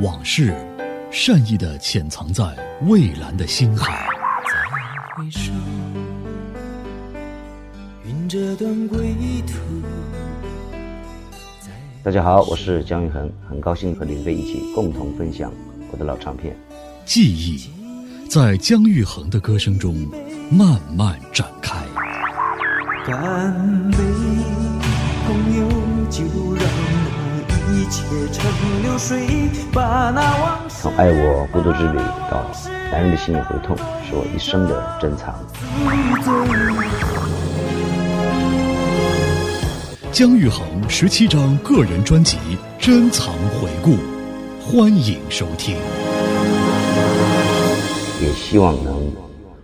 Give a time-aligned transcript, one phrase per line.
[0.00, 0.54] 往事，
[1.10, 2.44] 善意的潜藏在
[2.82, 4.06] 蔚蓝的星海。
[4.46, 4.54] 再
[5.16, 5.50] 回首，
[8.04, 9.58] 云这段归途。
[12.04, 15.52] 大家好，我是姜育恒，很高兴和林飞一起共同分享
[15.90, 16.56] 我的老唱片。
[17.04, 17.68] 记忆，
[18.30, 19.96] 在姜育恒的歌声中
[20.48, 21.74] 慢慢展开。
[23.04, 23.96] 干杯，
[25.26, 25.68] 朋友，
[26.08, 26.22] 就
[26.54, 26.97] 让
[27.70, 28.50] 一切成
[28.82, 29.26] 流水，
[29.72, 31.98] 把那往事从爱我孤独之旅
[32.30, 32.50] 到
[32.90, 33.76] 男人的心也会痛，
[34.08, 35.34] 是我一生的珍藏。
[40.10, 42.38] 姜育恒十七张个人专辑
[42.78, 43.96] 珍藏回顾，
[44.60, 45.76] 欢迎收听。
[48.20, 49.12] 也希望能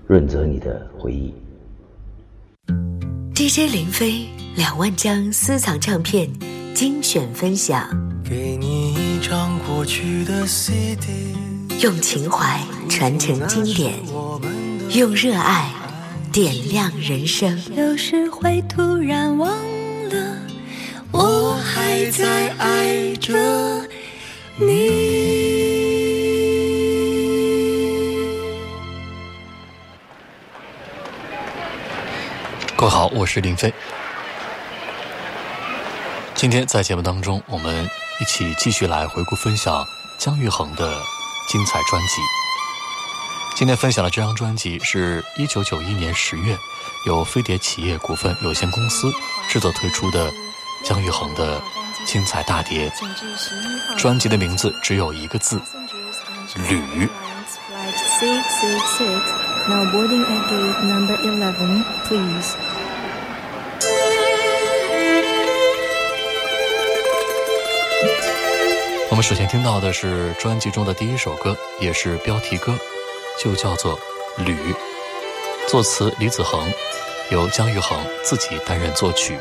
[0.07, 1.35] 润泽你的回忆。
[3.35, 6.31] DJ 林飞两万张私藏唱片
[6.75, 7.89] 精选分享，
[8.29, 11.07] 给你一张过去的 CD，
[11.81, 12.61] 用情怀
[12.91, 13.95] 传承经典，
[14.91, 15.71] 用热爱
[16.33, 17.57] 点亮人生。
[17.77, 19.49] 有时会突然忘
[20.09, 20.37] 了，
[21.13, 23.33] 我还在爱着
[24.57, 24.67] 你。
[32.77, 33.73] 各位好，我是林飞。
[36.45, 37.89] 今天在节目当中，我们
[38.21, 39.83] 一起继续来回顾分享
[40.19, 41.01] 姜育恒的
[41.49, 42.21] 精彩专辑。
[43.57, 46.55] 今天分享的这张专辑是一九九一年十月
[47.07, 49.11] 由飞碟企业股份有限公司
[49.49, 50.31] 制作推出的
[50.85, 51.63] 姜育恒的
[52.05, 52.93] 精彩大碟。
[53.97, 55.59] 专辑的名字只有一个字：
[56.69, 57.09] 旅。
[59.67, 62.74] Now boarding at gate number 11, please.
[69.15, 72.77] 我们首先听到的是专辑中的第一首歌，也是标题歌，
[73.41, 73.97] 就叫做
[74.45, 74.57] 《旅》，
[75.71, 76.69] 作词李子恒，
[77.31, 79.39] 由姜育恒自己担任作曲。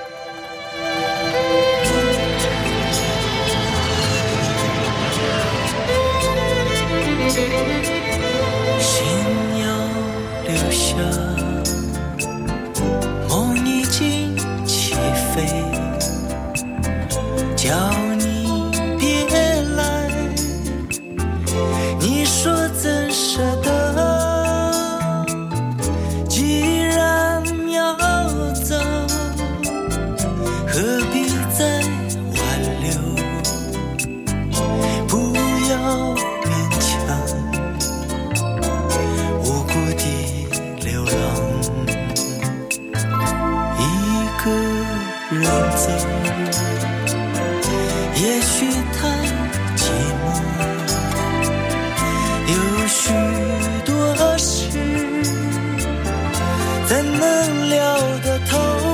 [56.86, 58.93] 怎能聊得透？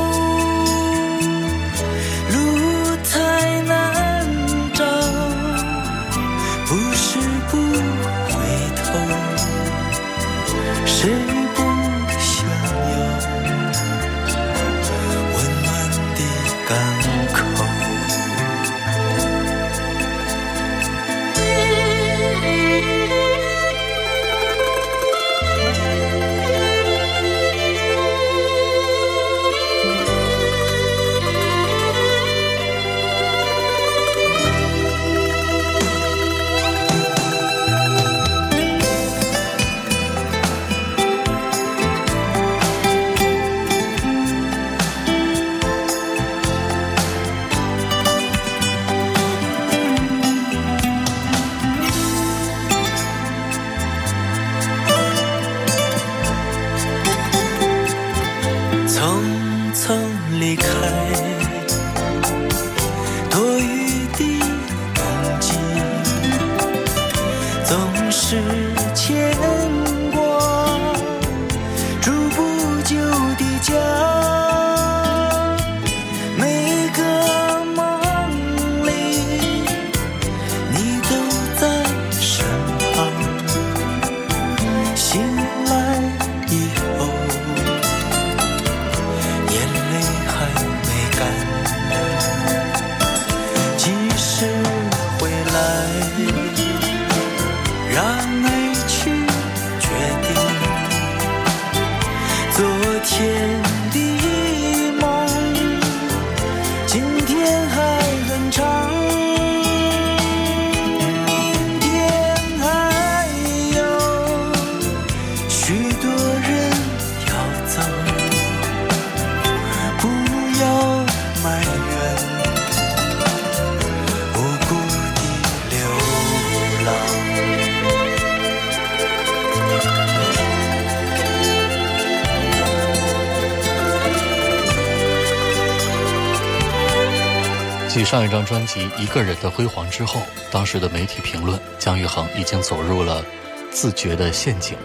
[138.10, 140.20] 上一张专辑《一个人的辉煌》之后，
[140.52, 143.24] 当时的媒体评论姜育恒已经走入了
[143.70, 144.76] 自觉的陷阱，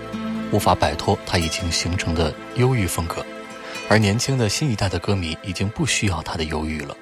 [0.53, 3.25] 无法摆脱他已经形成的忧郁风格，
[3.88, 6.94] 而年轻的新一代的歌迷已经不需要他的忧郁了。《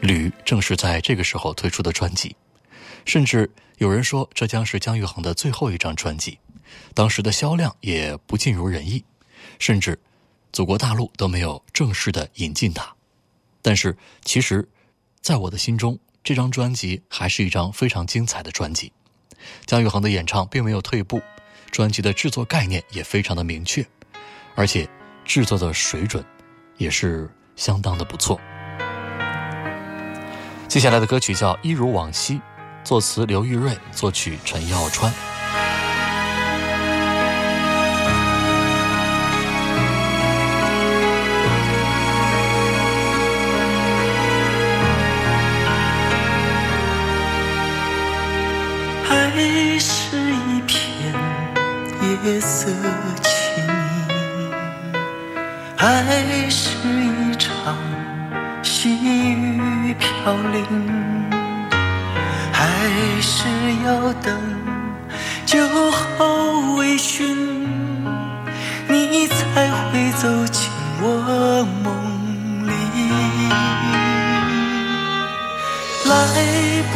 [0.00, 2.34] 吕》正是在这个时候推出的专辑，
[3.04, 6.38] 甚至有人说这将是姜育恒的最后一张专辑，
[6.94, 9.04] 当时的销量也不尽如人意，
[9.58, 10.00] 甚至
[10.54, 12.94] 祖国大陆都没有正式的引进他。
[13.60, 14.66] 但是其实。
[15.28, 18.90] 在我的心中，这张专辑还是一张非常精彩的专辑。
[19.66, 21.20] 姜育恒的演唱并没有退步，
[21.70, 23.86] 专辑的制作概念也非常的明确，
[24.54, 24.88] 而且
[25.26, 26.24] 制作的水准
[26.78, 28.40] 也是相当的不错。
[30.66, 32.36] 接下来的歌曲叫《一如往昔》，
[32.82, 35.12] 作词刘玉瑞，作曲陈耀川。
[52.28, 52.68] 夜色
[53.22, 53.64] 轻，
[55.78, 57.74] 爱是一场
[58.62, 60.62] 细雨飘零，
[62.52, 62.66] 还
[63.22, 63.48] 是
[63.86, 64.38] 要等
[65.46, 65.58] 酒
[65.90, 67.34] 后微醺，
[68.88, 70.68] 你才会走进
[71.00, 71.88] 我梦
[72.66, 72.70] 里，
[76.04, 76.12] 来
[76.92, 76.94] 不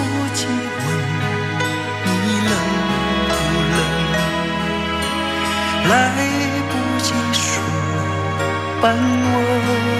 [8.82, 9.36] 伴我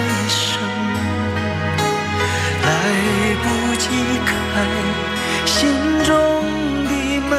[0.09, 0.59] 一生，
[2.65, 2.67] 来
[3.41, 3.45] 不
[3.79, 3.85] 及
[4.27, 4.31] 开
[5.45, 5.53] 心
[6.03, 6.11] 中
[6.83, 6.91] 的
[7.29, 7.31] 门，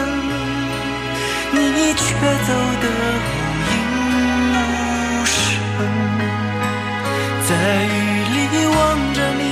[1.53, 2.07] 你却
[2.47, 2.49] 走
[2.81, 2.85] 得
[3.29, 3.31] 无
[3.69, 3.73] 影
[4.55, 4.57] 无
[5.27, 5.37] 声。
[7.47, 7.51] 在
[7.85, 7.93] 雨
[8.51, 8.77] 里望
[9.13, 9.43] 着你，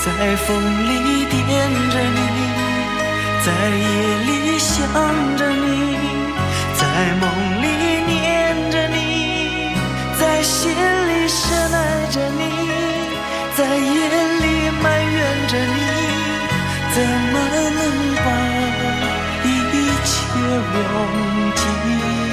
[0.00, 0.06] 在
[0.46, 0.48] 风
[0.88, 0.90] 里
[1.26, 1.36] 惦
[1.90, 2.18] 着你，
[3.44, 3.86] 在夜
[4.24, 4.72] 里想
[5.36, 5.68] 着你，
[6.74, 6.80] 在
[7.20, 7.22] 梦。
[17.34, 18.28] 怎么能把
[19.44, 19.48] 一
[20.04, 20.14] 切
[20.72, 22.23] 忘记？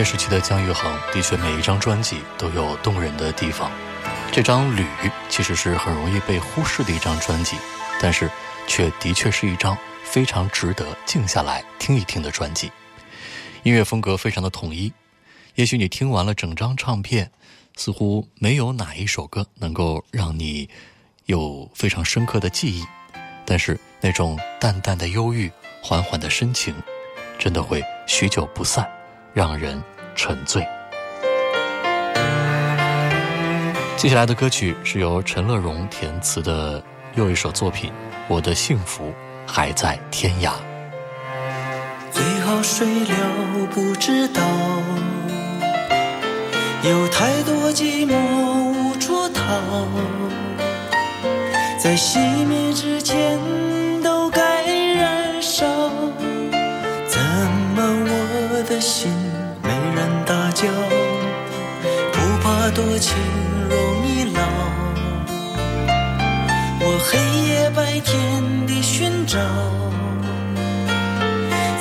[0.00, 3.70] 飞碟时期的姜育恒的确每一张专辑都有动人的地方。
[4.32, 4.82] 这张《旅》
[5.28, 7.58] 其实是很容易被忽视的一张专辑，
[8.00, 8.30] 但是
[8.66, 12.72] 却的确是一张非常值得静下来听一听的专辑。
[13.62, 14.90] 音乐风格非常的统一，
[15.56, 17.30] 也许你听完了整张唱片，
[17.76, 20.70] 似乎没有哪一首歌能够让你
[21.26, 22.86] 有非常深刻的记忆，
[23.44, 25.52] 但是那种淡淡的忧郁、
[25.82, 26.74] 缓缓的深情，
[27.38, 28.90] 真的会许久不散，
[29.32, 29.82] 让人
[30.14, 30.66] 沉醉。
[33.96, 36.82] 接下来的歌曲是由陈乐融填词的
[37.16, 37.90] 又一首作品
[38.28, 39.12] 《我的幸福
[39.46, 40.50] 还在天涯》。
[42.10, 44.40] 最好睡了不知道，
[46.82, 48.14] 有太多寂寞
[48.72, 49.86] 无处逃，
[51.78, 53.38] 在熄灭之前
[54.02, 55.66] 都该燃烧。
[57.06, 57.20] 怎
[57.76, 59.12] 么我的心
[62.80, 63.14] 多情
[63.68, 64.40] 容易老。
[66.80, 69.38] 我黑夜白天的寻找，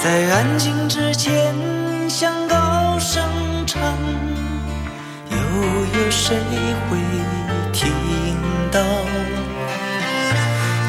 [0.03, 1.55] 在安静之前
[2.09, 3.23] 想高声
[3.65, 3.81] 唱，
[5.31, 6.35] 又有谁
[6.89, 6.97] 会
[7.71, 7.89] 听
[8.69, 8.81] 到？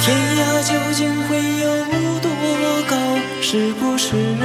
[0.01, 1.69] 天涯究竟会有
[2.21, 2.29] 多
[2.89, 2.97] 高？
[3.41, 4.41] 是不是人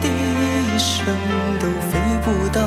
[0.00, 1.04] 的一生
[1.60, 2.62] 都飞不到？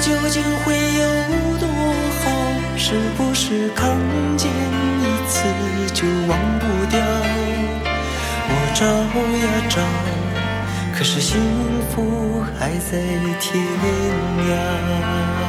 [0.00, 1.04] 究竟会有
[1.58, 2.24] 多好？
[2.76, 3.96] 是不是看
[4.36, 5.44] 见一次
[5.92, 6.98] 就忘不掉？
[8.48, 8.86] 我找
[9.38, 9.76] 呀找，
[10.96, 11.38] 可是幸
[11.90, 12.98] 福还在
[13.38, 13.62] 天
[14.48, 15.39] 涯。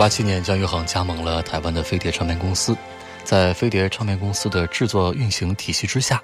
[0.00, 2.74] 八七年姜育恒加盟了台湾的飞碟唱片公司
[3.22, 6.18] 在飞碟唱片公司的制作运行体系之下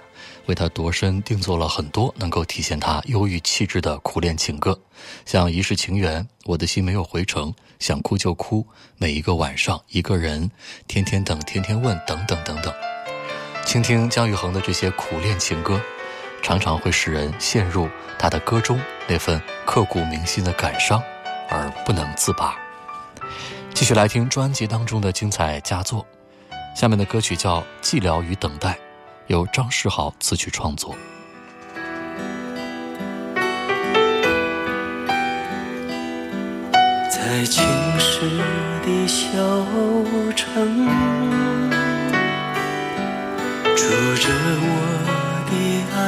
[0.46, 4.80] 为他度身定做了很多能够体现他忧郁气质的苦恋情歌
[5.26, 8.66] 像一世情缘我的心没有回程想哭就哭
[8.96, 10.50] 每一个晚上一个人
[10.88, 12.72] 天天等天天问等等等等。
[13.66, 15.78] 倾听姜育恒的这些苦恋情歌
[16.40, 20.98] 常常会使人陷入他的歌中那份刻骨铭心的感伤
[21.50, 22.65] 而不能自拔。
[23.76, 26.06] 继续来听专辑当中的精彩佳作，
[26.74, 28.70] 下面的歌曲叫《寂寥与等待》，
[29.26, 30.96] 由张世豪词曲创作。
[37.10, 37.62] 在青
[38.00, 38.38] 石
[38.82, 39.26] 的小
[40.34, 40.88] 城，
[43.76, 43.84] 住
[44.16, 44.72] 着我
[45.50, 45.52] 的
[45.94, 46.00] 爱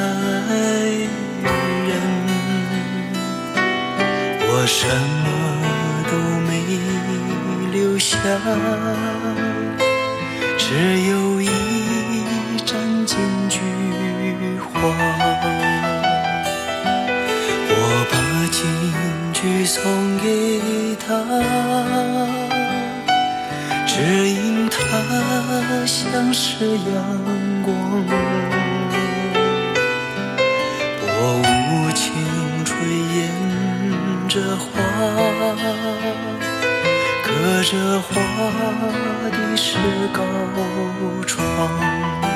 [1.86, 1.92] 人，
[4.48, 5.28] 我什么
[6.10, 6.16] 都
[6.48, 6.50] 没
[7.72, 8.16] 留下，
[10.56, 11.48] 只有一
[12.64, 13.60] 盏金菊
[14.58, 14.72] 花。
[17.70, 17.72] 我
[18.10, 18.14] 把
[18.50, 18.60] 金
[19.32, 19.82] 菊送
[20.18, 20.24] 给
[21.06, 21.06] 他，
[23.86, 23.92] 只
[24.28, 24.76] 因他
[25.86, 26.82] 像是阳
[27.62, 27.66] 光。
[31.00, 31.06] 薄
[31.36, 32.04] 雾轻
[32.64, 32.74] 吹
[33.16, 33.18] 掩
[34.28, 34.66] 着花，
[37.48, 38.14] 隔着花
[39.30, 39.78] 的石
[40.12, 40.22] 膏
[41.26, 42.27] 窗。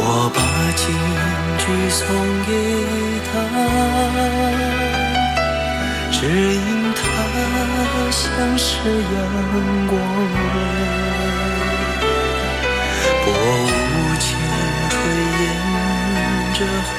[0.00, 0.38] 我把
[0.76, 0.86] 金
[1.58, 2.06] 菊送
[2.46, 2.50] 给
[3.26, 3.30] 他，
[6.12, 6.16] 只
[6.54, 6.58] 因
[6.94, 6.98] 他
[8.12, 8.22] 像
[8.56, 9.16] 是阳
[9.88, 9.92] 光。
[13.24, 13.76] 薄雾
[14.20, 14.26] 轻
[14.88, 14.94] 吹
[15.42, 15.44] 掩
[16.54, 16.58] 着
[16.88, 16.96] 花，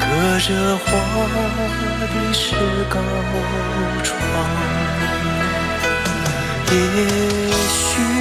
[0.00, 0.04] 隔
[0.40, 0.86] 着花
[2.00, 2.38] 的是
[2.88, 2.94] 高
[4.02, 4.08] 窗。
[6.72, 6.74] 也
[7.68, 8.19] 许。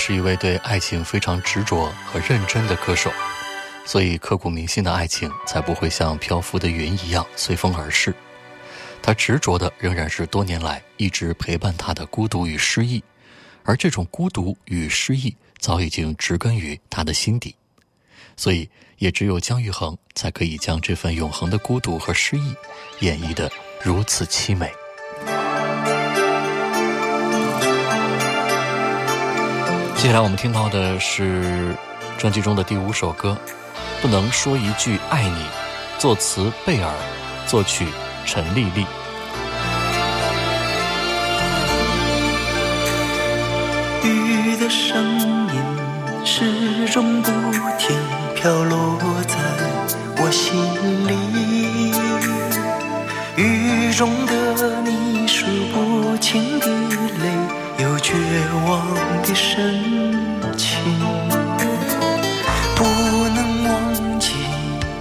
[0.00, 3.12] 是一位对爱情非常执着和认真的歌手，
[3.84, 8.14] 所以刻骨铭心的爱情才不会像漂浮的云一样随风而逝。
[9.02, 13.04] 他执着的仍然是多年来一直陪伴他的孤独与失意，
[13.62, 17.54] 而这种孤独与失意早已经植根于他的心底，
[18.38, 22.54] 所以也只有姜育恒才可以将这份永恒的孤独和失意
[23.00, 24.72] 演绎的如此凄美。
[30.00, 31.76] 接下来我们听到的是
[32.16, 33.36] 专辑中的第五首歌，
[34.00, 35.42] 《不能说一句爱你》，
[35.98, 36.90] 作词贝尔，
[37.46, 37.86] 作曲
[38.24, 38.86] 陈丽丽。
[44.02, 45.62] 雨的声音
[46.24, 47.30] 始终不
[47.78, 47.94] 停
[48.34, 48.96] 飘落
[49.28, 49.36] 在
[50.16, 50.56] 我心
[51.06, 51.12] 里，
[53.36, 56.66] 雨中的你数不清的
[57.22, 57.28] 泪，
[57.80, 58.12] 有绝
[58.66, 59.82] 望的深
[60.54, 60.76] 情，
[62.76, 62.84] 不
[63.34, 64.34] 能忘记，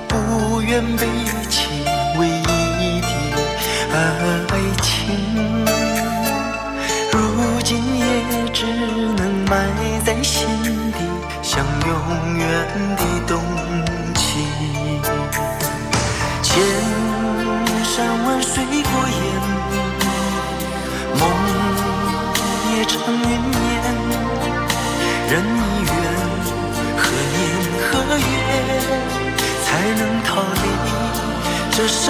[0.07, 1.05] 不愿背
[1.49, 1.67] 弃
[2.17, 3.05] 唯一的
[3.91, 4.87] 爱情。
[7.11, 7.17] 如
[7.65, 8.65] 今也只
[9.17, 9.67] 能埋
[10.05, 10.47] 在心
[10.93, 10.99] 底，
[11.41, 12.47] 像永远
[12.95, 13.41] 的动
[23.11, 23.73] 云烟。
[25.29, 25.93] 人已远，
[26.97, 27.01] 何
[27.35, 27.37] 年
[27.85, 28.35] 何月
[29.63, 29.67] 才
[29.99, 30.65] 能逃离
[31.71, 32.07] 这伤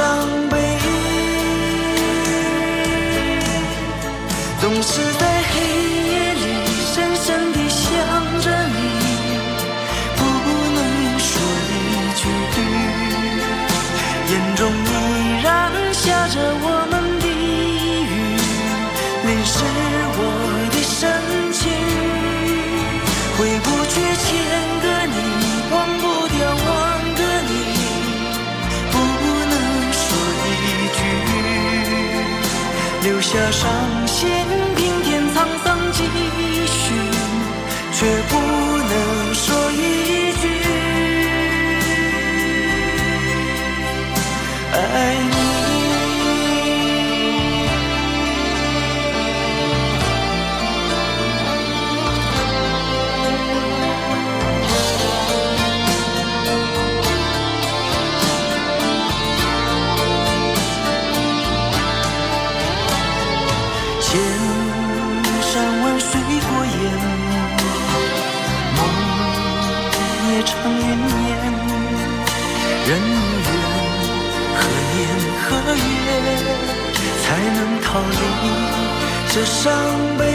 [79.40, 79.72] 这伤
[80.18, 80.26] 悲？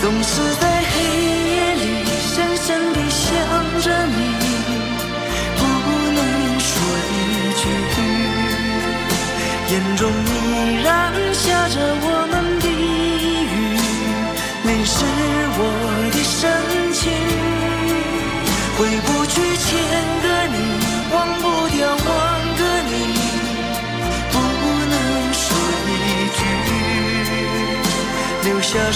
[0.00, 0.92] 总是在黑
[1.50, 1.84] 夜里
[2.32, 3.28] 深深地想
[3.82, 4.16] 着你，
[5.58, 5.60] 不
[6.16, 6.18] 能
[6.60, 6.72] 说
[7.10, 7.12] 一
[7.60, 7.62] 句。
[9.74, 10.00] 眼中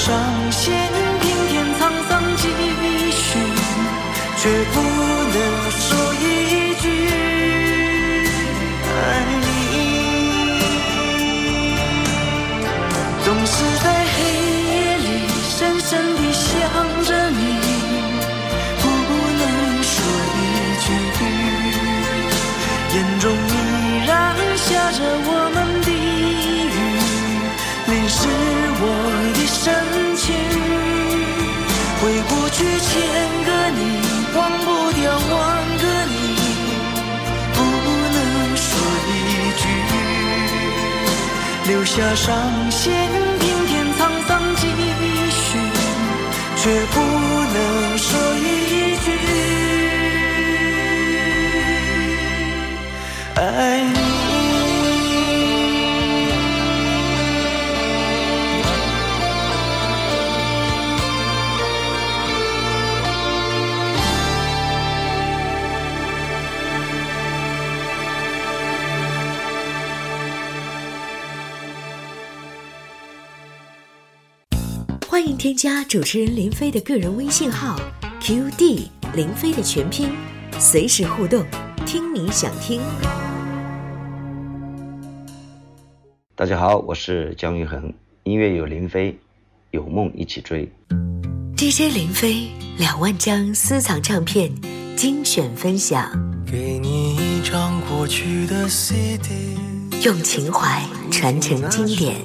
[0.06, 1.05] 伤心。
[41.96, 42.92] 下伤心
[43.40, 44.68] 平添沧桑几
[45.30, 45.58] 许，
[46.54, 48.44] 却不能说一
[49.02, 49.06] 句
[53.36, 53.40] 爱
[53.94, 54.05] 你。
[75.16, 77.80] 欢迎添加主持人林飞的个人微信号
[78.20, 80.10] QD 林飞的全拼，
[80.58, 81.42] 随时互动，
[81.86, 82.82] 听你想听。
[86.34, 87.90] 大家好，我是姜育恒，
[88.24, 89.18] 音乐有林飞，
[89.70, 90.70] 有梦一起追。
[91.56, 94.52] DJ 林飞两万张私藏唱片
[94.96, 96.10] 精选分享，
[96.44, 99.30] 给你一张过去的 CD，
[100.04, 102.16] 用情怀传承经典，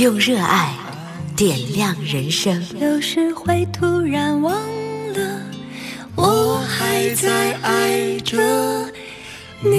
[0.00, 0.77] 用热爱
[1.38, 2.66] 点亮人生。
[2.80, 4.52] 有时会突然忘
[5.12, 5.40] 了，
[6.16, 8.36] 我还在爱着
[9.60, 9.70] 你。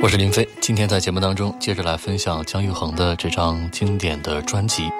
[0.00, 4.90] 我是林飞，今天在节目当中接着来分享姜育恒的这张经典的专辑。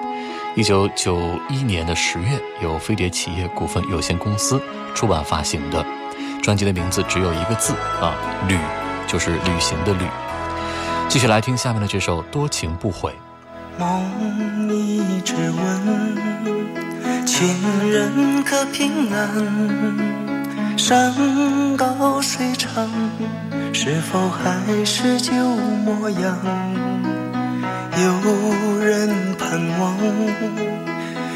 [0.55, 1.17] 一九九
[1.49, 4.61] 一年的十月，由飞碟企业股份有限公司
[4.93, 5.83] 出版发行的
[6.43, 8.13] 专辑的名字只有一个字啊
[8.47, 8.55] ——“旅”。
[9.07, 10.05] 就是旅行的旅。
[11.09, 13.11] 继续来听下面的这首《多情不悔》。
[13.79, 17.47] 梦一直问，情
[17.89, 20.77] 人可平安？
[20.77, 21.13] 山
[21.75, 22.87] 高水长，
[23.73, 26.37] 是否还是旧模样？
[27.97, 29.97] 有人盼望，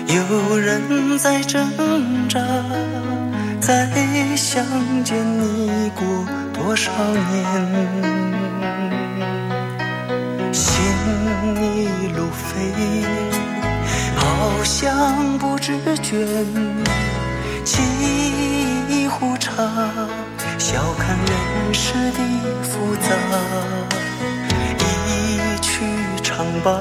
[0.07, 2.39] 有人在挣扎，
[3.61, 3.87] 再
[4.35, 4.65] 相
[5.03, 6.03] 见你过
[6.51, 6.91] 多少
[7.29, 7.45] 年？
[10.51, 10.83] 心
[11.55, 13.05] 一路飞，
[14.15, 16.25] 好像不知倦。
[17.63, 17.79] 沏
[18.89, 19.53] 一壶茶，
[20.57, 22.19] 笑看人世的
[22.63, 23.09] 复杂。
[24.79, 25.85] 一曲
[26.23, 26.71] 唱罢，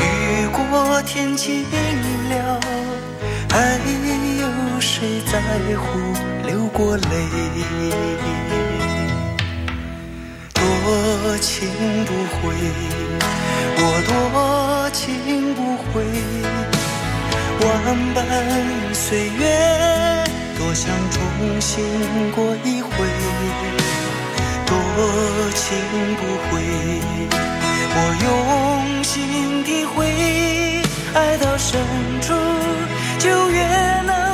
[0.00, 1.64] 雨过天晴
[2.30, 2.60] 了，
[3.50, 3.76] 还
[4.38, 5.40] 有有谁在
[5.74, 5.86] 乎
[6.46, 7.00] 流过泪？
[10.52, 11.66] 多情
[12.04, 12.52] 不悔，
[13.78, 16.04] 我多情不悔。
[17.62, 17.66] 万
[18.14, 18.16] 般
[18.92, 19.42] 岁月，
[20.58, 21.22] 多想重
[21.58, 21.72] 新
[22.32, 22.90] 过一回。
[24.66, 24.74] 多
[25.54, 25.64] 情
[26.18, 26.60] 不悔，
[27.94, 29.96] 我用心体会。
[31.14, 31.80] 爱到深
[32.20, 32.34] 处，
[33.18, 33.64] 就越
[34.02, 34.25] 能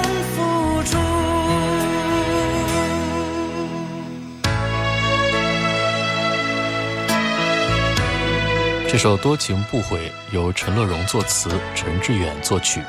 [8.92, 12.82] 这首《多情不悔》由陈乐融作词，陈志远作曲。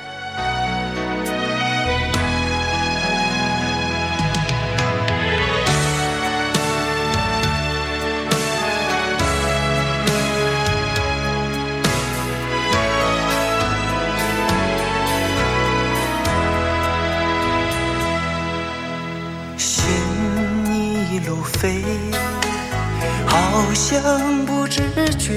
[23.27, 24.81] 好像不知
[25.17, 25.31] 倦。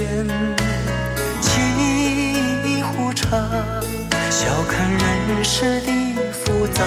[1.42, 1.46] 沏
[2.64, 3.27] 一壶茶，
[4.31, 5.90] 笑看人世的
[6.33, 6.83] 复杂。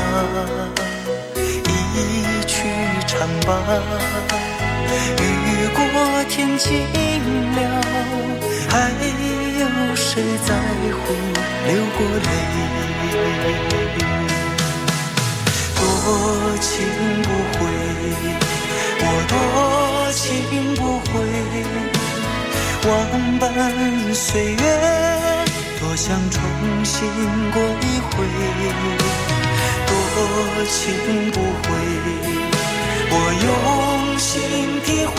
[1.36, 2.68] 一曲
[3.08, 3.50] 唱罢，
[5.22, 5.24] 雨
[5.74, 5.78] 过
[6.30, 6.68] 天晴
[7.56, 7.60] 了，
[8.70, 8.74] 还
[9.60, 10.50] 有谁在
[10.92, 11.14] 乎
[11.68, 12.30] 流过泪？
[15.76, 15.82] 多
[16.60, 16.68] 情
[17.24, 17.60] 不悔，
[19.30, 19.34] 多
[20.12, 20.26] 情
[20.76, 21.12] 不悔。
[22.88, 22.90] 万
[23.40, 23.44] 般
[24.14, 24.58] 岁月，
[25.80, 26.42] 多想重
[26.84, 27.08] 新
[27.52, 28.16] 过一回。
[29.88, 30.18] 多
[30.66, 30.76] 情
[31.32, 31.68] 不悔，
[33.12, 33.14] 我
[33.46, 33.48] 用
[34.18, 34.28] 心
[34.84, 35.16] 体会。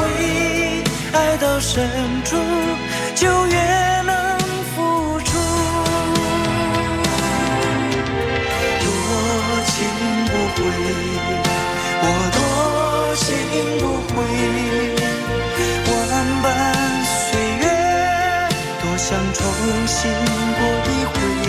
[1.13, 1.89] 爱到深
[2.25, 2.37] 处，
[3.15, 3.57] 就越
[4.03, 4.39] 能
[4.75, 4.77] 付
[5.21, 5.29] 出。
[8.85, 8.87] 多
[9.67, 9.75] 情
[10.27, 10.59] 不悔，
[13.31, 14.17] 多情不悔。
[15.87, 15.93] 万
[16.43, 16.45] 般
[17.05, 17.63] 岁月，
[18.83, 19.39] 多想重
[19.87, 20.11] 新
[20.59, 21.40] 过一回。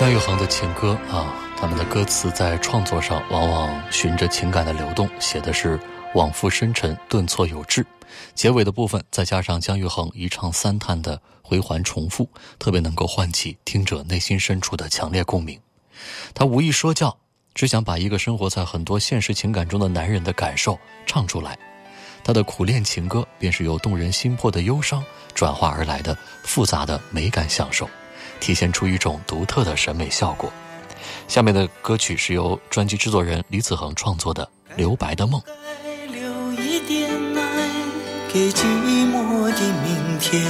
[0.00, 5.78] 姜育恒的情歌啊，他们的歌词在创作上往往循着情感的流动，写的是
[6.14, 7.84] 往复深沉、顿挫有致。
[8.34, 12.26] 结尾的部分再加上姜育恒一唱三叹的回环重复，
[12.58, 15.60] 特别能够唤起听者内心深处的强烈共鸣。
[16.32, 17.18] 他无意说教，
[17.52, 21.58] 只想把一个生活在很多现实情感中的男人的感受唱出来。
[22.24, 27.86] 他的苦恋情歌，便是由动人心魄的忧伤转化而来的复杂的美感享受，
[28.40, 30.52] 体现出一种独特的审美效果。
[31.28, 34.44] 下面的歌曲是由专辑制作人李子恒创作的
[34.76, 35.40] 《留白的梦》。
[36.10, 37.68] 留一点爱
[38.32, 40.42] 给寂寞的明天，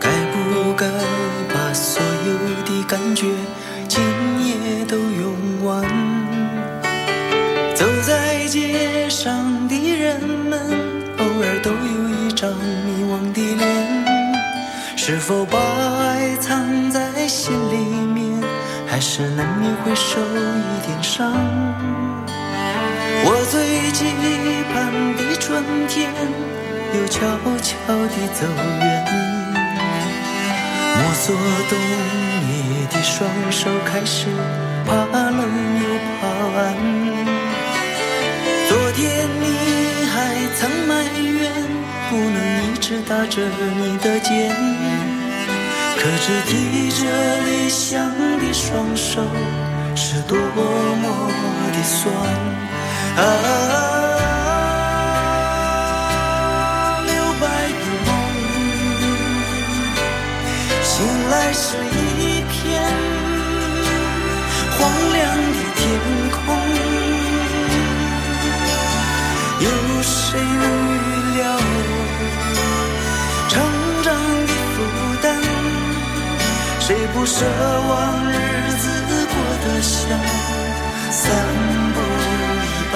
[0.00, 0.86] 该不该
[1.52, 3.26] 把所有的感觉
[3.86, 4.02] 今
[4.46, 5.84] 夜都用完？
[7.74, 10.58] 走在街上的人们，
[11.18, 15.58] 偶尔都有一张迷惘的脸，是否把
[16.36, 17.76] 藏在心里
[18.14, 18.42] 面，
[18.86, 21.32] 还是难免会受一点伤？
[23.24, 24.04] 我最期
[24.72, 24.74] 盼
[25.16, 26.12] 的春天，
[26.94, 27.20] 又悄
[27.62, 28.46] 悄地走
[28.80, 28.84] 远。
[30.98, 31.34] 摸索
[31.68, 31.72] 冬
[32.48, 32.50] 夜
[32.90, 34.26] 的双手开始
[34.86, 35.40] 怕冷
[35.80, 35.84] 又
[36.20, 36.62] 爬岸。
[38.68, 39.44] 昨天你
[40.06, 40.14] 还
[40.56, 40.90] 曾埋
[41.22, 41.52] 怨
[42.08, 43.42] 不能一直打着
[43.76, 44.54] 你的肩，
[45.98, 46.98] 可知提着
[47.44, 49.20] 理想的双手
[49.96, 50.42] 是多么
[51.72, 52.14] 的酸
[53.16, 53.20] 啊！
[57.06, 58.08] 留白的梦，
[60.82, 60.94] 醒
[61.30, 62.54] 来是一片
[64.78, 64.78] 荒
[65.12, 65.16] 凉
[65.52, 65.80] 的天
[66.30, 66.36] 空，
[69.60, 69.66] 有
[70.02, 70.64] 谁能
[77.16, 78.34] 不奢望日
[78.72, 78.84] 子
[79.26, 80.20] 过得像
[81.10, 81.32] 散
[81.94, 81.98] 步
[82.62, 82.94] 一般？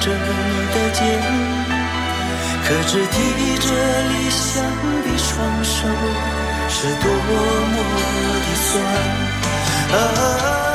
[0.00, 1.00] 着你的肩
[2.64, 3.68] 可知提着
[4.08, 4.64] 理想
[5.02, 5.86] 的双手
[6.68, 7.82] 是多么
[8.46, 8.70] 的酸。
[9.92, 10.69] 啊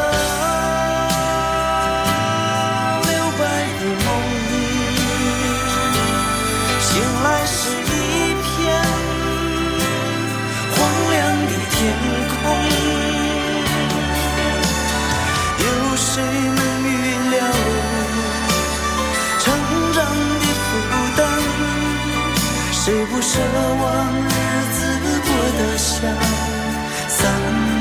[23.35, 23.37] 奢
[23.81, 23.83] 望
[24.23, 24.31] 日
[24.71, 24.79] 子
[25.25, 25.91] 过得像
[27.09, 27.19] 散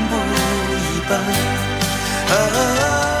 [0.09, 0.11] 步
[0.75, 1.11] 一般，
[2.29, 3.14] 啊。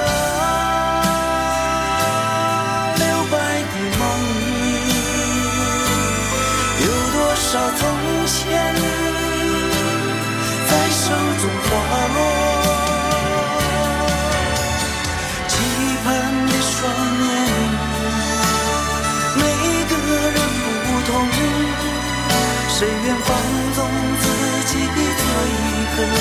[25.95, 26.13] 做一个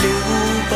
[0.00, 0.08] 留
[0.70, 0.72] 白？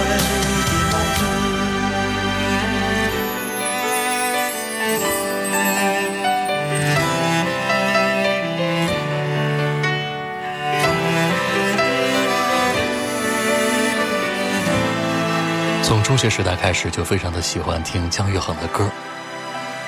[15.82, 18.90] 从中学时代开始，就非常的喜欢听姜育恒的歌。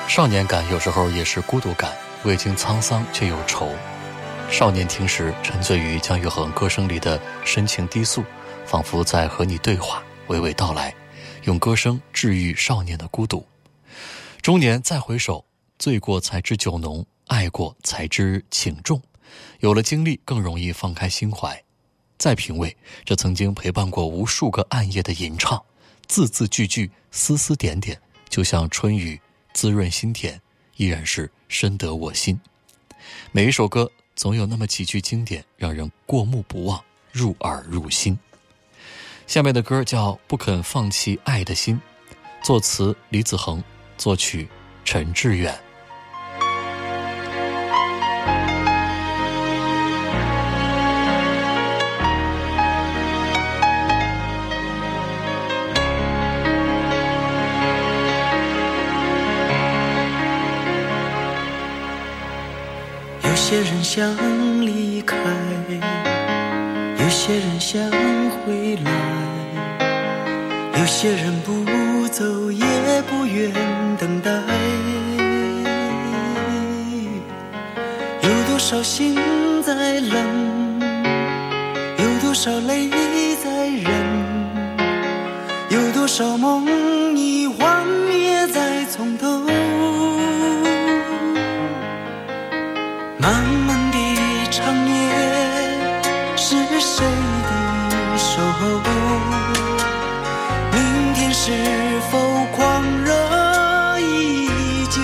[0.08, 1.90] 少年感有时候也是孤独感，
[2.22, 3.74] 未经沧桑却有愁。
[4.48, 8.24] 少年听时，沉醉于姜育恒歌声里的深情低诉，
[8.64, 10.94] 仿佛在和你对话，娓娓道来，
[11.44, 13.46] 用歌声治愈少年的孤独。
[14.40, 15.44] 中年再回首，
[15.78, 19.02] 醉过才知酒浓，爱过才知情重。
[19.60, 21.62] 有了经历，更容易放开心怀。
[22.16, 22.74] 再品味
[23.04, 25.62] 这曾经陪伴过无数个暗夜的吟唱，
[26.06, 29.20] 字字句句，丝丝点点，就像春雨
[29.52, 30.40] 滋润心田，
[30.76, 32.40] 依然是深得我心。
[33.32, 33.90] 每一首歌。
[34.16, 38.18] 总有那么几句经典，让人过目不忘，入耳入心。
[39.26, 41.78] 下面的歌叫《不肯放弃爱的心》，
[42.44, 43.62] 作词李子恒，
[43.98, 44.48] 作曲
[44.84, 45.65] 陈志远。
[63.48, 64.12] 些人想
[64.60, 65.16] 离开，
[66.98, 67.80] 有些人想
[68.44, 68.90] 回来，
[70.80, 72.66] 有些人不走也
[73.08, 73.52] 不愿
[73.98, 74.32] 等待。
[78.20, 79.14] 有多少心
[79.62, 80.80] 在冷，
[81.98, 82.90] 有多少泪
[83.44, 83.94] 在忍，
[85.70, 86.66] 有多少梦
[93.26, 93.98] 漫漫的
[94.52, 94.94] 长夜
[96.36, 97.04] 是谁
[97.42, 98.80] 的守候
[100.72, 101.50] 明天是
[102.08, 103.10] 否狂热
[103.98, 104.46] 依
[104.88, 105.00] 旧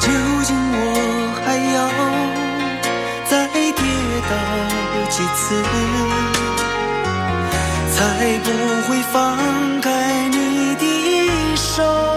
[0.00, 0.10] 究
[0.42, 0.82] 竟我
[1.44, 1.46] 还
[1.76, 1.78] 要
[3.30, 3.80] 再跌
[4.28, 4.32] 倒
[5.08, 5.54] 几次？
[7.96, 8.50] 才不
[8.88, 9.16] 会放
[9.80, 12.15] 开你的手？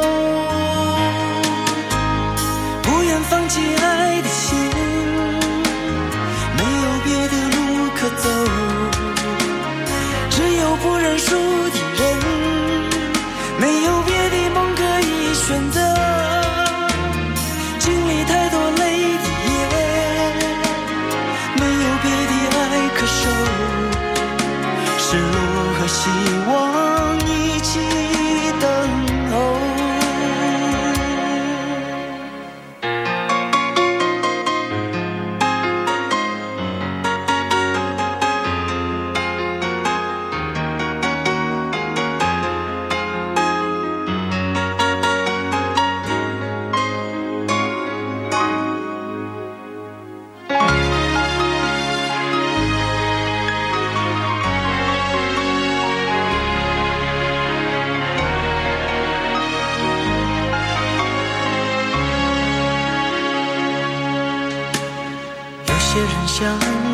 [65.89, 66.45] 有些人想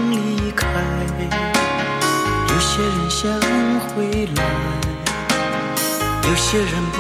[0.10, 0.16] 离
[0.52, 0.66] 开，
[2.48, 3.30] 有些人想
[3.90, 4.42] 回来，
[6.24, 6.98] 有些人不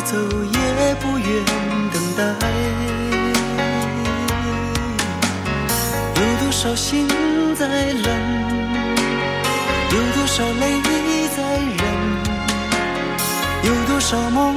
[0.00, 0.58] 走也
[0.96, 1.28] 不愿
[1.92, 2.20] 等待。
[6.16, 7.06] 有多少心
[7.54, 8.08] 在冷，
[9.92, 10.82] 有多少泪
[11.36, 11.38] 在
[11.78, 11.86] 忍，
[13.62, 14.56] 有多少梦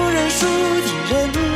[0.00, 1.49] 不认输的人，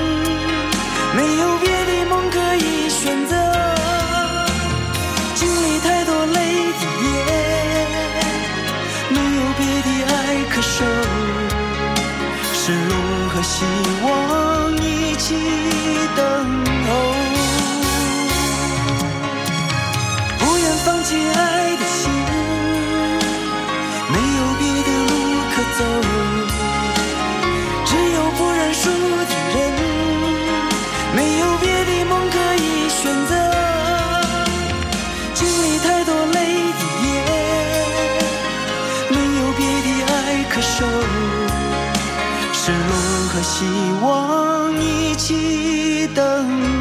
[45.25, 46.23] 起等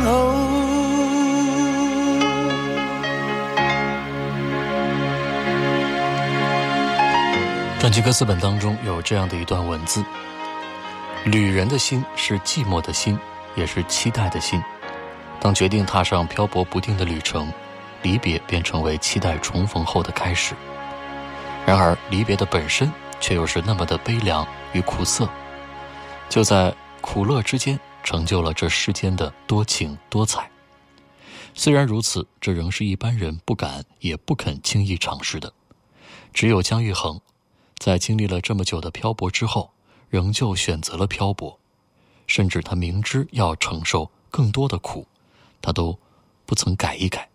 [0.01, 0.33] 候。
[7.79, 10.03] 专辑歌词本当中有这样的一段文字：
[11.23, 13.17] 旅人的心是寂寞的心，
[13.55, 14.61] 也是期待的心。
[15.39, 17.49] 当决定踏上漂泊不定的旅程，
[18.01, 20.53] 离别便成为期待重逢后的开始。
[21.65, 22.91] 然而，离别的本身
[23.21, 25.29] 却又是那么的悲凉与苦涩，
[26.27, 30.49] 就在苦乐之间，成就了这世间的多情多彩。
[31.55, 35.53] 虽然如此，这仍是一般人不敢也不肯轻易尝试的。
[36.33, 37.21] 只有姜育恒，
[37.77, 39.71] 在经历了这么久的漂泊之后，
[40.09, 41.59] 仍旧选择了漂泊，
[42.25, 45.07] 甚至他明知要承受更多的苦，
[45.61, 45.97] 他都
[46.45, 47.29] 不曾改一改。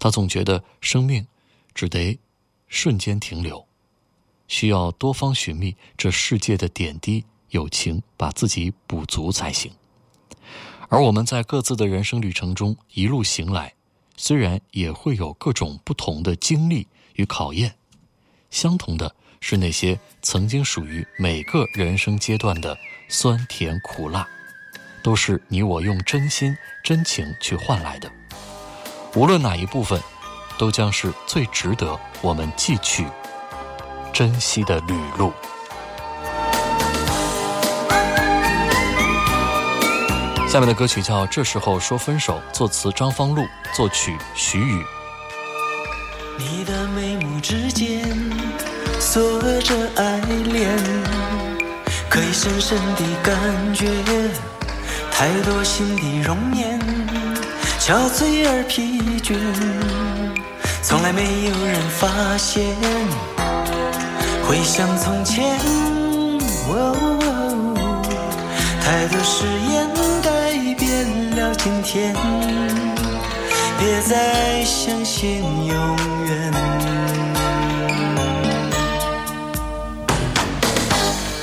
[0.00, 1.26] 他总觉得生命
[1.74, 2.18] 只得
[2.66, 3.66] 瞬间停留，
[4.48, 9.72] 需要多方寻觅这世界的点滴友情，把自己补足才行。
[10.88, 13.74] 而我们在各自的人生旅程中一路行来，
[14.16, 17.74] 虽然也会有各种不同的经历与考验，
[18.50, 22.76] 相同的是那些曾经属于每个人生阶段的
[23.08, 24.26] 酸甜苦辣，
[25.02, 28.10] 都是你我用真心真情去换来的。
[29.14, 30.00] 无论哪一部分，
[30.58, 33.06] 都将是最值得我们记取、
[34.12, 35.32] 珍惜的旅路。
[40.48, 43.44] 下面的歌曲叫《这时候说分手》，作词张方路，
[43.74, 44.82] 作曲徐宇。
[46.38, 48.02] 你的眉目之间
[48.98, 49.22] 锁
[49.60, 50.74] 着爱恋，
[52.08, 53.36] 可以深深地感
[53.74, 53.86] 觉
[55.12, 56.80] 太多心的容颜，
[57.78, 59.36] 憔悴而疲倦，
[60.82, 62.74] 从来没有人发现。
[64.48, 65.58] 回想从前，
[68.80, 69.86] 太多誓言
[71.58, 72.14] 今天。
[73.80, 75.96] 别再相信永
[76.26, 76.52] 远。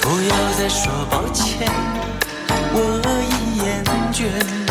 [0.01, 1.71] 不要再说抱歉，
[2.73, 2.77] 我
[3.23, 4.64] 已厌倦。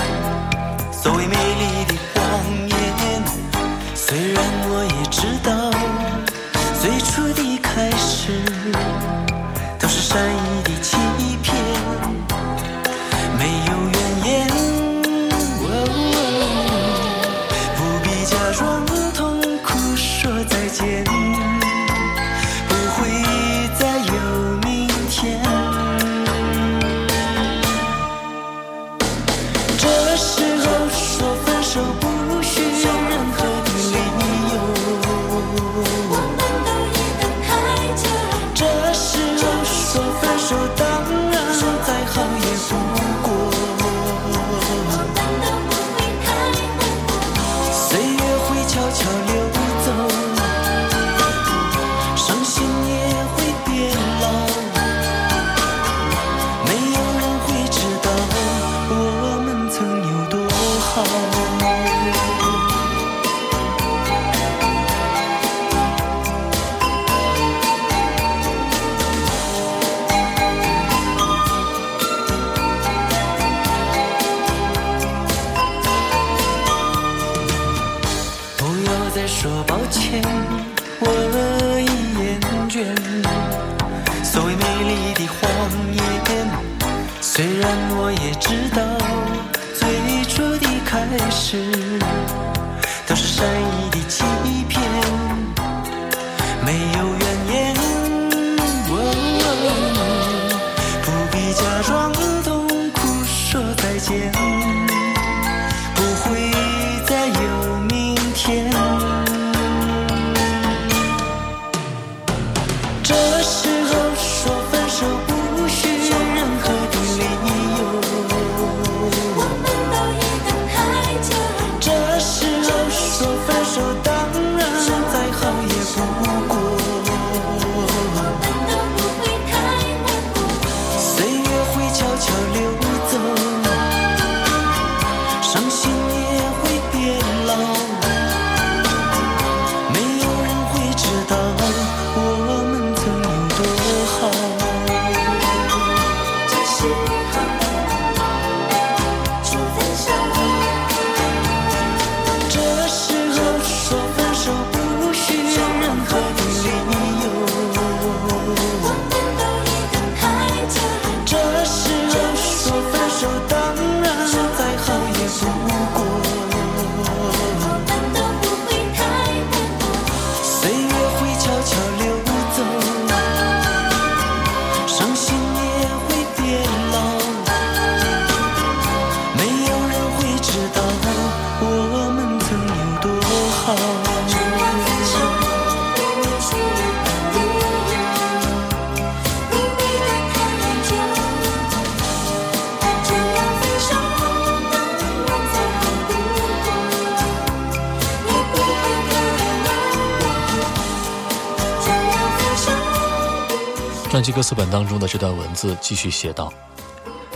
[204.44, 206.52] 词本当中的这段文字继续写道：“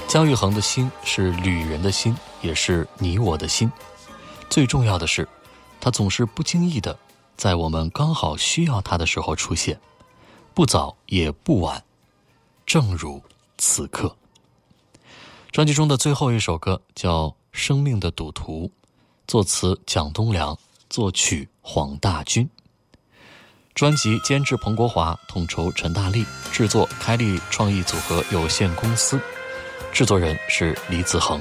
[0.07, 3.73] 姜育恒的心是旅人的心，也是你我的心。
[4.51, 5.27] 最重要的是，
[5.81, 6.99] 他总是不经意的，
[7.35, 9.81] 在我们刚好需要他的时候出现，
[10.53, 11.83] 不早也不晚，
[12.67, 13.23] 正如
[13.57, 14.15] 此刻。”
[15.51, 18.67] 专辑中的最后一首歌叫《生命的赌徒》，
[19.27, 20.59] 作词蒋东良，
[20.91, 22.47] 作曲黄大军。
[23.79, 29.21] 专辑监制彭国华，统筹陈大力，制作开立创意组合有限公司，
[29.93, 31.41] 制作人是李子恒。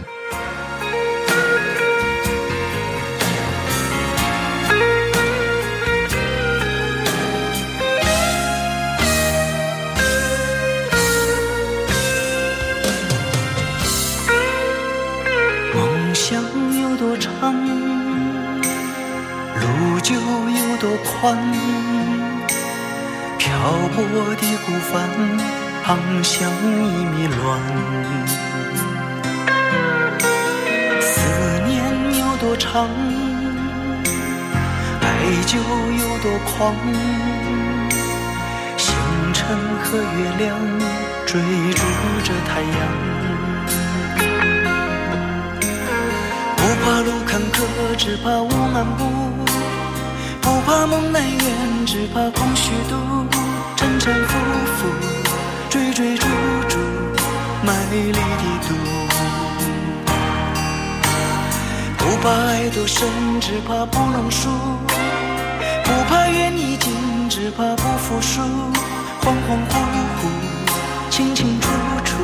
[32.77, 32.87] 长，
[35.01, 35.05] 爱
[35.47, 36.75] 就有多狂。
[38.77, 38.93] 星
[39.33, 40.05] 辰和月
[40.37, 40.45] 亮
[41.25, 41.41] 追
[41.73, 41.81] 逐
[42.23, 42.79] 着太阳，
[46.55, 47.65] 不怕路坎坷，
[47.97, 49.05] 只怕路漫步；
[50.39, 52.95] 不怕梦难圆，只怕空虚度。
[53.75, 54.37] 沉沉浮
[54.77, 54.87] 浮，
[55.67, 56.27] 追追逐
[56.69, 56.77] 逐，
[57.65, 58.17] 卖力的
[58.67, 59.06] 赌。
[62.19, 63.07] 不怕爱多深，
[63.39, 64.49] 只怕不能输；
[65.83, 66.91] 不怕缘已尽，
[67.29, 68.41] 只怕不服输。
[69.21, 69.77] 恍恍惚
[70.17, 70.25] 惚，
[71.11, 71.69] 清清楚
[72.03, 72.15] 楚，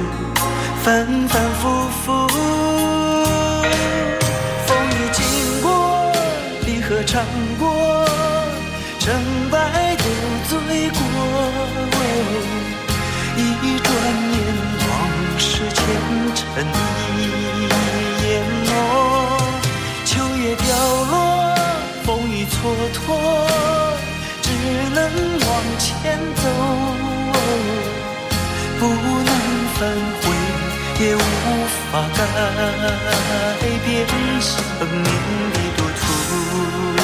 [0.83, 1.69] 反反复
[2.03, 2.27] 复。
[4.65, 6.11] 风雨经过，
[6.65, 7.23] 离合尝
[7.59, 8.03] 过，
[8.99, 9.13] 成
[9.51, 10.05] 败都
[10.49, 10.97] 醉过。
[13.37, 13.93] 一转
[14.33, 14.37] 眼，
[14.89, 14.91] 往
[15.37, 15.85] 事前
[16.33, 16.65] 尘
[17.19, 17.21] 已
[18.23, 19.12] 淹没。
[20.43, 20.65] 秋叶凋
[21.05, 21.55] 落，
[22.03, 22.51] 风雨蹉
[22.91, 22.99] 跎，
[24.41, 24.49] 只
[24.93, 24.99] 能
[25.39, 26.43] 往前走，
[28.77, 29.29] 不能
[29.75, 29.79] 反
[30.21, 30.23] 悔，
[30.99, 31.17] 也无
[31.89, 32.19] 法改
[33.85, 33.87] 变
[34.41, 34.51] 生
[34.89, 35.07] 命
[35.53, 37.02] 的赌徒。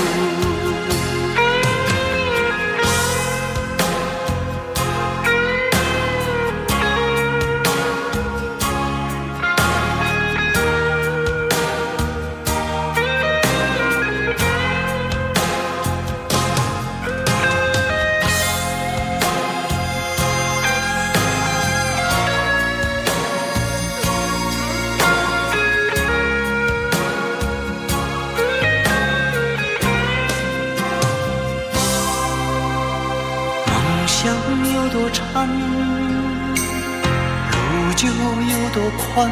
[37.51, 39.29] 路就有多宽。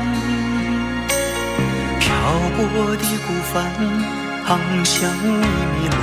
[1.99, 2.07] 漂
[2.55, 3.55] 泊的孤帆，
[4.45, 6.01] 航向迷乱。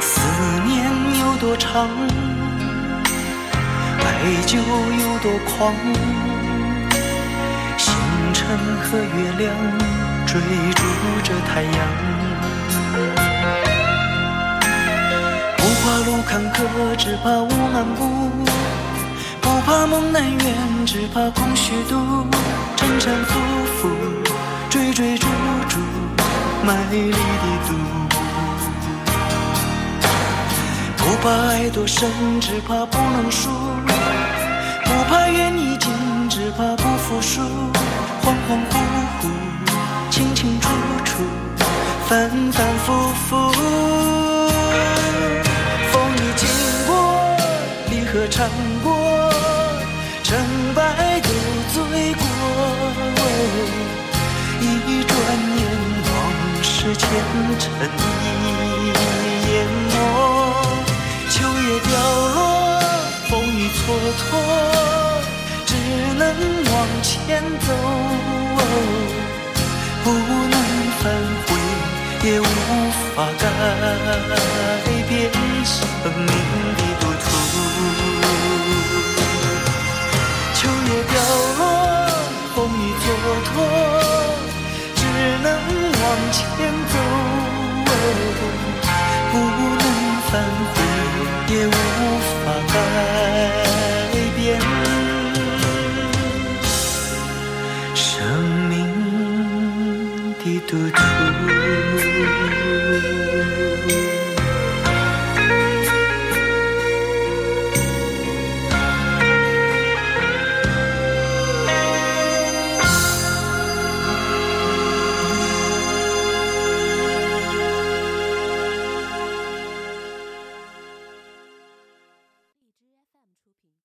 [0.00, 0.10] 思
[0.66, 0.74] 念
[1.20, 1.88] 有多长，
[4.00, 4.06] 爱
[4.46, 5.74] 就有多狂。
[7.78, 7.94] 星
[8.32, 9.44] 辰和月亮
[10.26, 10.40] 追
[10.74, 10.80] 逐
[11.22, 12.15] 着太阳。
[16.06, 18.06] 路坎坷，只怕无漫步；
[19.40, 22.24] 不怕梦难圆，只怕空虚度。
[22.76, 23.40] 沉沉浮
[23.76, 23.88] 浮，
[24.70, 25.26] 追追逐
[25.68, 25.80] 逐，
[26.64, 27.16] 卖力的
[27.66, 27.74] 赌。
[30.96, 32.08] 不怕爱多深，
[32.40, 33.50] 只怕不能输；
[34.84, 35.90] 不怕缘已尽，
[36.30, 37.40] 只怕不服输。
[38.22, 38.78] 恍恍惚
[39.20, 39.28] 惚，
[40.12, 40.68] 清清楚
[41.04, 41.24] 楚，
[42.08, 42.92] 反反复
[43.28, 44.25] 复。
[48.28, 48.48] 尝
[48.82, 49.30] 过，
[50.22, 50.36] 成
[50.74, 51.28] 败都
[51.72, 52.22] 醉过。
[54.60, 54.62] 一
[55.04, 55.14] 转
[55.56, 55.60] 眼，
[56.04, 56.12] 往
[56.62, 57.04] 事前
[57.58, 57.64] 尘
[58.04, 58.92] 已
[59.50, 59.54] 淹
[59.92, 59.94] 没。
[61.30, 61.86] 秋叶飘
[62.34, 62.38] 落，
[63.28, 63.78] 风雨蹉
[64.18, 64.22] 跎，
[65.66, 65.70] 只
[66.18, 66.22] 能
[66.72, 67.68] 往前走，
[70.04, 70.54] 不能
[71.00, 71.02] 反
[71.46, 71.48] 悔，
[72.24, 72.42] 也无
[73.14, 73.44] 法改
[75.08, 75.10] 变
[75.64, 75.74] 生
[76.14, 76.28] 命
[76.76, 76.80] 的
[83.56, 83.60] 蹉跎，
[84.94, 85.00] 只
[85.42, 85.46] 能
[86.00, 86.38] 往前
[86.92, 86.94] 走，
[89.32, 89.84] 不能
[90.28, 90.30] 反
[90.74, 90.76] 悔，
[91.48, 91.70] 也无
[92.42, 92.74] 法改
[94.36, 94.38] 变
[97.94, 98.04] 生
[98.68, 98.72] 命
[100.38, 101.00] 的赌注。